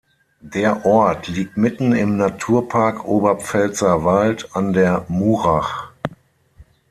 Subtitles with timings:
[0.49, 5.91] Der Ort liegt mitten im Naturpark Oberpfälzer Wald an der Murach.